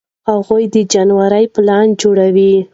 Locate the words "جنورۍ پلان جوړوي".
0.93-2.53